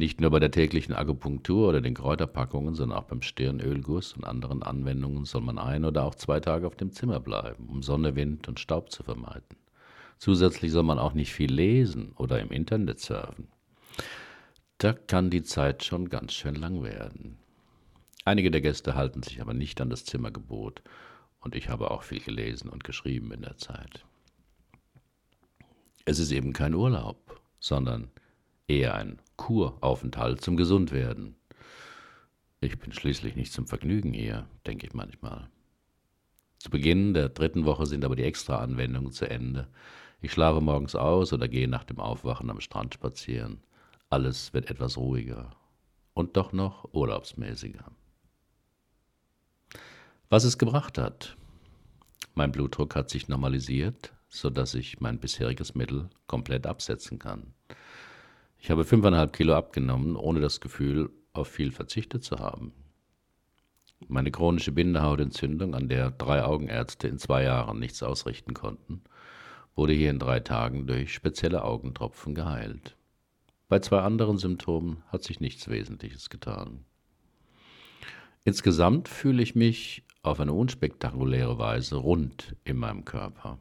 Nicht 0.01 0.19
nur 0.19 0.31
bei 0.31 0.41
der 0.41 0.51
täglichen 0.51 0.95
Akupunktur 0.95 1.69
oder 1.69 1.83
den 1.83 1.93
Kräuterpackungen, 1.93 2.75
sondern 2.75 2.97
auch 2.97 3.05
beim 3.05 3.21
Stirnölguss 3.21 4.15
und 4.15 4.25
anderen 4.25 4.63
Anwendungen 4.63 5.27
soll 5.27 5.43
man 5.43 5.59
ein 5.59 5.85
oder 5.85 6.05
auch 6.05 6.15
zwei 6.15 6.41
Tage 6.41 6.67
auf 6.67 6.75
dem 6.75 6.91
Zimmer 6.91 7.21
bleiben, 7.21 7.69
um 7.69 7.83
Sonne, 7.83 8.17
Wind 8.17 8.49
und 8.49 8.59
Staub 8.59 8.91
zu 8.91 9.03
vermeiden. 9.03 9.59
Zusätzlich 10.17 10.73
soll 10.73 10.85
man 10.85 10.99
auch 10.99 11.13
nicht 11.13 11.35
viel 11.35 11.53
lesen 11.53 12.13
oder 12.17 12.41
im 12.41 12.51
Internet 12.51 12.99
surfen. 12.99 13.49
Da 14.79 14.95
kann 14.95 15.29
die 15.29 15.43
Zeit 15.43 15.85
schon 15.85 16.09
ganz 16.09 16.33
schön 16.33 16.55
lang 16.55 16.83
werden. 16.83 17.37
Einige 18.25 18.51
der 18.51 18.63
Gäste 18.63 18.95
halten 18.95 19.23
sich 19.23 19.43
aber 19.43 19.53
nicht 19.53 19.83
an 19.83 19.91
das 19.91 20.07
Zimmergebot 20.07 20.83
und 21.41 21.55
ich 21.55 21.69
habe 21.69 21.91
auch 21.91 22.05
viel 22.05 22.21
gelesen 22.21 22.71
und 22.71 22.85
geschrieben 22.85 23.33
in 23.33 23.43
der 23.43 23.59
Zeit. 23.59 24.07
Es 26.07 26.19
ist 26.19 26.33
eben 26.33 26.55
kein 26.55 26.73
Urlaub, 26.73 27.39
sondern 27.59 28.11
eher 28.71 28.95
ein 28.95 29.21
Kuraufenthalt 29.37 30.41
zum 30.41 30.57
Gesundwerden. 30.57 31.35
Ich 32.61 32.79
bin 32.79 32.93
schließlich 32.93 33.35
nicht 33.35 33.53
zum 33.53 33.67
Vergnügen 33.67 34.13
hier, 34.13 34.47
denke 34.67 34.87
ich 34.87 34.95
manchmal. 34.95 35.49
Zu 36.59 36.71
Beginn 36.71 37.15
der 37.15 37.31
dritten 37.31 37.65
Woche 37.65 37.87
sind 37.87 38.05
aber 38.05 38.17
die 38.17 38.23
Extra-Anwendungen 38.23 39.13
zu 39.13 39.29
Ende. 39.29 39.69
Ich 40.21 40.33
schlafe 40.33 40.61
morgens 40.61 40.95
aus 40.95 41.33
oder 41.33 41.49
gehe 41.49 41.69
nach 41.69 41.85
dem 41.85 41.99
Aufwachen 41.99 42.51
am 42.51 42.61
Strand 42.61 42.95
spazieren. 42.95 43.63
Alles 44.11 44.53
wird 44.53 44.71
etwas 44.71 44.99
ruhiger 44.99 45.57
und 46.15 46.37
doch 46.37 46.53
noch 46.53 46.93
urlaubsmäßiger. 46.93 47.91
Was 50.29 50.45
es 50.45 50.59
gebracht 50.59 50.99
hat. 50.99 51.37
Mein 52.35 52.53
Blutdruck 52.53 52.95
hat 52.95 53.11
sich 53.11 53.27
normalisiert, 53.27 54.13
sodass 54.29 54.75
ich 54.75 55.01
mein 55.01 55.19
bisheriges 55.19 55.75
Mittel 55.75 56.09
komplett 56.29 56.67
absetzen 56.67 57.19
kann. 57.19 57.55
Ich 58.61 58.71
habe 58.71 58.85
fünfeinhalb 58.85 59.33
Kilo 59.33 59.55
abgenommen, 59.55 60.17
ohne 60.17 60.41
das 60.41 60.61
Gefühl, 60.61 61.11
auf 61.33 61.49
viel 61.49 61.73
verzichtet 61.73 62.25
zu 62.25 62.39
haben. 62.39 62.73
Meine 64.07 64.31
chronische 64.31 64.73
Bindehautentzündung, 64.73 65.75
an 65.75 65.89
der 65.89 66.11
drei 66.11 66.45
Augenärzte 66.45 67.09
in 67.09 67.19
zwei 67.19 67.45
Jahren 67.45 67.79
nichts 67.79 68.03
ausrichten 68.03 68.55
konnten, 68.55 69.03
wurde 69.75 69.93
hier 69.93 70.11
in 70.11 70.19
drei 70.19 70.41
Tagen 70.41 70.87
durch 70.87 71.15
spezielle 71.15 71.65
Augentropfen 71.65 72.35
geheilt. 72.35 72.97
Bei 73.69 73.79
zwei 73.79 74.01
anderen 74.01 74.37
Symptomen 74.37 75.03
hat 75.09 75.23
sich 75.23 75.41
nichts 75.41 75.69
Wesentliches 75.69 76.29
getan. 76.29 76.85
Insgesamt 78.45 79.09
fühle 79.09 79.43
ich 79.43 79.55
mich 79.55 80.03
auf 80.23 80.41
eine 80.41 80.53
unspektakuläre 80.53 81.59
Weise 81.59 81.97
rund 81.97 82.57
in 82.65 82.77
meinem 82.77 83.05
Körper. 83.05 83.59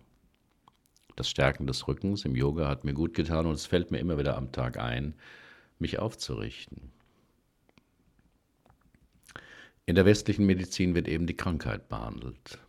Das 1.19 1.29
Stärken 1.29 1.67
des 1.67 1.86
Rückens 1.86 2.23
im 2.23 2.34
Yoga 2.34 2.69
hat 2.69 2.86
mir 2.86 2.93
gut 2.93 3.13
getan 3.13 3.45
und 3.45 3.55
es 3.55 3.65
fällt 3.65 3.91
mir 3.91 3.97
immer 3.99 4.17
wieder 4.17 4.38
am 4.38 4.53
Tag 4.53 4.77
ein, 4.77 5.15
mich 5.77 5.99
aufzurichten. 5.99 6.93
In 9.86 9.95
der 9.95 10.05
westlichen 10.05 10.45
Medizin 10.45 10.95
wird 10.95 11.10
eben 11.10 11.27
die 11.27 11.36
Krankheit 11.36 11.89
behandelt, 11.89 12.60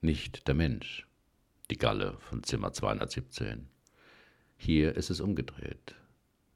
nicht 0.00 0.48
der 0.48 0.56
Mensch, 0.56 1.06
die 1.70 1.78
Galle 1.78 2.16
von 2.18 2.42
Zimmer 2.42 2.72
217. 2.72 3.68
Hier 4.56 4.96
ist 4.96 5.10
es 5.10 5.20
umgedreht. 5.20 5.94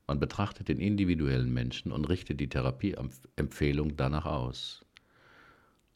Man 0.08 0.18
betrachtet 0.18 0.66
den 0.66 0.80
individuellen 0.80 1.54
Menschen 1.54 1.92
und 1.92 2.08
richtet 2.08 2.40
die 2.40 2.48
Therapieempfehlung 2.48 3.96
danach 3.96 4.26
aus. 4.26 4.84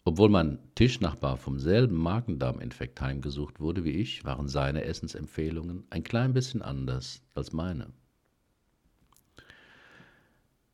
Obwohl 0.05 0.31
mein 0.31 0.59
Tischnachbar 0.75 1.37
vom 1.37 1.61
selben 1.61 1.97
Magen-Darm-Infekt 1.97 3.01
heimgesucht 3.01 3.61
wurde 3.61 3.85
wie 3.85 3.93
ich, 3.93 4.25
waren 4.25 4.49
seine 4.49 4.83
Essensempfehlungen 4.85 5.85
ein 5.91 6.03
klein 6.03 6.33
bisschen 6.33 6.61
anders 6.61 7.23
als 7.35 7.53
meine. 7.53 7.93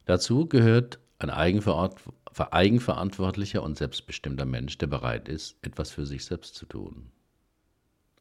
Dazu 0.07 0.47
gehört 0.47 0.99
ein 1.19 1.29
eigenverantwortlicher 1.29 3.63
und 3.63 3.77
selbstbestimmter 3.77 4.47
Mensch, 4.47 4.79
der 4.79 4.87
bereit 4.87 5.29
ist, 5.29 5.59
etwas 5.61 5.91
für 5.91 6.07
sich 6.07 6.25
selbst 6.25 6.55
zu 6.55 6.65
tun. 6.65 7.11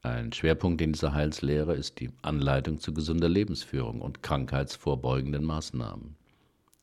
Ein 0.02 0.34
Schwerpunkt 0.34 0.82
in 0.82 0.92
dieser 0.92 1.14
Heilslehre 1.14 1.76
ist 1.76 2.02
die 2.02 2.12
Anleitung 2.22 2.82
zu 2.82 2.94
gesunder 2.94 3.30
Lebensführung 3.30 4.02
und 4.02 4.24
krankheitsvorbeugenden 4.24 5.46
Maßnahmen. 5.46 6.18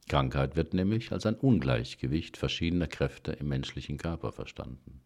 Krankheit 0.09 0.57
wird 0.57 0.75
nämlich 0.75 1.13
als 1.13 1.27
ein 1.27 1.35
Ungleichgewicht 1.35 2.37
verschiedener 2.37 2.87
Kräfte 2.87 3.33
im 3.33 3.49
menschlichen 3.49 3.97
Körper 3.97 4.33
verstanden. 4.33 5.01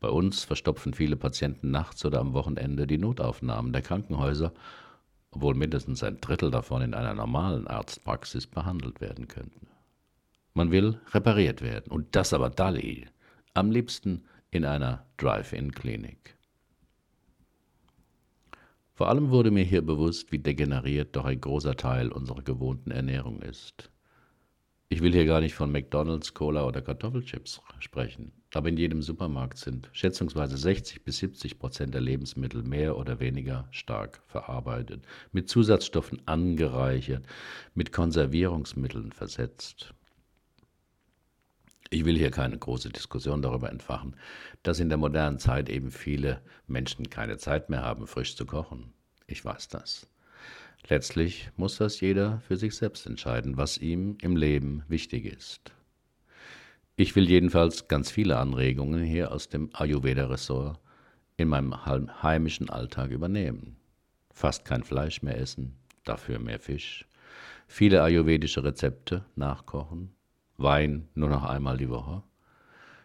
Bei 0.00 0.08
uns 0.08 0.44
verstopfen 0.44 0.94
viele 0.94 1.16
Patienten 1.16 1.70
nachts 1.70 2.04
oder 2.04 2.20
am 2.20 2.32
Wochenende 2.32 2.86
die 2.86 2.98
Notaufnahmen 2.98 3.72
der 3.72 3.82
Krankenhäuser, 3.82 4.52
obwohl 5.30 5.54
mindestens 5.54 6.02
ein 6.02 6.20
Drittel 6.20 6.50
davon 6.50 6.82
in 6.82 6.94
einer 6.94 7.14
normalen 7.14 7.66
Arztpraxis 7.66 8.46
behandelt 8.46 9.00
werden 9.00 9.28
könnten. 9.28 9.68
Man 10.54 10.70
will 10.70 11.00
repariert 11.12 11.62
werden, 11.62 11.92
und 11.92 12.16
das 12.16 12.32
aber 12.32 12.50
Dali, 12.50 13.06
am 13.54 13.70
liebsten 13.70 14.24
in 14.50 14.64
einer 14.64 15.06
Drive-In-Klinik. 15.18 16.36
Vor 19.00 19.08
allem 19.08 19.30
wurde 19.30 19.50
mir 19.50 19.64
hier 19.64 19.80
bewusst, 19.80 20.30
wie 20.30 20.38
degeneriert 20.38 21.16
doch 21.16 21.24
ein 21.24 21.40
großer 21.40 21.74
Teil 21.74 22.12
unserer 22.12 22.42
gewohnten 22.42 22.90
Ernährung 22.90 23.40
ist. 23.40 23.90
Ich 24.90 25.00
will 25.00 25.14
hier 25.14 25.24
gar 25.24 25.40
nicht 25.40 25.54
von 25.54 25.72
McDonald's, 25.72 26.34
Cola 26.34 26.66
oder 26.66 26.82
Kartoffelchips 26.82 27.62
sprechen, 27.78 28.32
aber 28.52 28.68
in 28.68 28.76
jedem 28.76 29.00
Supermarkt 29.00 29.56
sind 29.56 29.88
schätzungsweise 29.92 30.58
60 30.58 31.02
bis 31.02 31.16
70 31.16 31.58
Prozent 31.58 31.94
der 31.94 32.02
Lebensmittel 32.02 32.62
mehr 32.62 32.98
oder 32.98 33.20
weniger 33.20 33.68
stark 33.70 34.20
verarbeitet, 34.26 35.06
mit 35.32 35.48
Zusatzstoffen 35.48 36.20
angereichert, 36.26 37.24
mit 37.74 37.92
Konservierungsmitteln 37.92 39.12
versetzt. 39.12 39.94
Ich 41.92 42.04
will 42.04 42.16
hier 42.16 42.30
keine 42.30 42.56
große 42.56 42.90
Diskussion 42.90 43.42
darüber 43.42 43.68
entfachen, 43.68 44.14
dass 44.62 44.78
in 44.78 44.88
der 44.88 44.98
modernen 44.98 45.40
Zeit 45.40 45.68
eben 45.68 45.90
viele 45.90 46.40
Menschen 46.68 47.10
keine 47.10 47.36
Zeit 47.36 47.68
mehr 47.68 47.82
haben, 47.82 48.06
frisch 48.06 48.36
zu 48.36 48.46
kochen. 48.46 48.92
Ich 49.26 49.44
weiß 49.44 49.66
das. 49.68 50.08
Letztlich 50.88 51.50
muss 51.56 51.76
das 51.76 52.00
jeder 52.00 52.40
für 52.46 52.56
sich 52.56 52.76
selbst 52.76 53.06
entscheiden, 53.06 53.56
was 53.56 53.76
ihm 53.76 54.16
im 54.22 54.36
Leben 54.36 54.84
wichtig 54.86 55.24
ist. 55.24 55.72
Ich 56.94 57.16
will 57.16 57.28
jedenfalls 57.28 57.88
ganz 57.88 58.10
viele 58.10 58.38
Anregungen 58.38 59.02
hier 59.02 59.32
aus 59.32 59.48
dem 59.48 59.70
Ayurveda-Ressort 59.72 60.78
in 61.36 61.48
meinem 61.48 61.74
heimischen 62.22 62.70
Alltag 62.70 63.10
übernehmen. 63.10 63.76
Fast 64.32 64.64
kein 64.64 64.84
Fleisch 64.84 65.22
mehr 65.22 65.38
essen, 65.38 65.76
dafür 66.04 66.38
mehr 66.38 66.60
Fisch, 66.60 67.04
viele 67.66 68.02
ayurvedische 68.02 68.62
Rezepte 68.62 69.24
nachkochen, 69.34 70.14
Wein 70.60 71.08
nur 71.14 71.28
noch 71.28 71.44
einmal 71.44 71.76
die 71.76 71.88
Woche. 71.88 72.22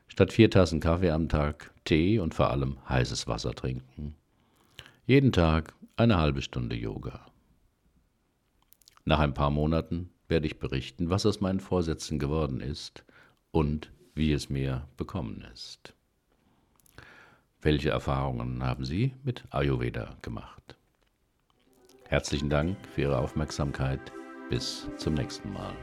Statt 0.07 0.33
vier 0.33 0.49
Tassen 0.49 0.79
Kaffee 0.79 1.11
am 1.11 1.29
Tag 1.29 1.71
Tee 1.85 2.19
und 2.19 2.33
vor 2.33 2.49
allem 2.49 2.77
heißes 2.87 3.27
Wasser 3.27 3.53
trinken. 3.53 4.15
Jeden 5.05 5.31
Tag 5.31 5.73
eine 5.97 6.17
halbe 6.17 6.41
Stunde 6.41 6.75
Yoga. 6.75 7.25
Nach 9.05 9.19
ein 9.19 9.33
paar 9.33 9.51
Monaten 9.51 10.09
werde 10.27 10.47
ich 10.47 10.59
berichten, 10.59 11.09
was 11.09 11.25
aus 11.25 11.41
meinen 11.41 11.59
Vorsätzen 11.59 12.19
geworden 12.19 12.59
ist 12.59 13.05
und 13.51 13.91
wie 14.15 14.33
es 14.33 14.49
mir 14.49 14.87
bekommen 14.97 15.45
ist. 15.53 15.93
Welche 17.61 17.89
Erfahrungen 17.89 18.63
haben 18.63 18.85
Sie 18.85 19.13
mit 19.23 19.43
Ayurveda 19.49 20.17
gemacht? 20.21 20.77
Herzlichen 22.07 22.49
Dank 22.49 22.77
für 22.93 23.01
Ihre 23.01 23.17
Aufmerksamkeit. 23.17 24.11
Bis 24.49 24.87
zum 24.97 25.15
nächsten 25.15 25.51
Mal. 25.53 25.75